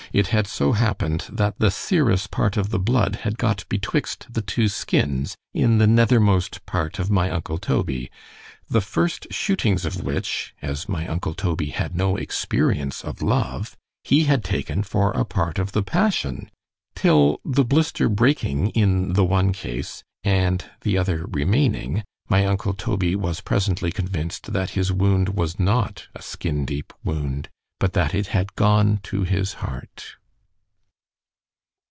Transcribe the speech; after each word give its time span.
it 0.13 0.27
had 0.27 0.45
so 0.45 0.73
happened, 0.73 1.25
that 1.31 1.57
the 1.57 1.71
serous 1.71 2.27
part 2.27 2.57
of 2.57 2.69
the 2.69 2.79
blood 2.79 3.15
had 3.23 3.37
got 3.37 3.63
betwixt 3.69 4.27
the 4.29 4.41
two 4.41 4.67
skins, 4.67 5.37
in 5.53 5.77
the 5.77 5.87
nethermost 5.87 6.65
part 6.65 6.99
of 6.99 7.09
my 7.09 7.29
uncle 7.29 7.57
Toby——the 7.57 8.81
first 8.81 9.27
shootings 9.31 9.85
of 9.85 10.03
which 10.03 10.53
(as 10.61 10.89
my 10.89 11.07
uncle 11.07 11.33
Toby 11.33 11.67
had 11.69 11.95
no 11.95 12.17
experience 12.17 13.05
of 13.05 13.21
love) 13.21 13.77
he 14.03 14.25
had 14.25 14.43
taken 14.43 14.83
for 14.83 15.11
a 15.13 15.23
part 15.23 15.57
of 15.57 15.71
the 15.71 15.83
passion—till 15.83 17.39
the 17.45 17.63
blister 17.63 18.09
breaking 18.09 18.67
in 18.71 19.13
the 19.13 19.23
one 19.23 19.53
case—and 19.53 20.65
the 20.81 20.97
other 20.97 21.25
remaining—my 21.29 22.45
uncle 22.45 22.73
Toby 22.73 23.15
was 23.15 23.39
presently 23.39 23.93
convinced, 23.93 24.51
that 24.51 24.71
his 24.71 24.91
wound 24.91 25.29
was 25.29 25.57
not 25.57 26.07
a 26.13 26.21
skin 26.21 26.65
deep 26.65 26.91
wound——but 27.01 27.93
that 27.93 28.13
it 28.13 28.27
had 28.27 28.53
gone 28.53 28.99
to 29.01 29.23
his 29.23 29.53
heart. 29.53 30.17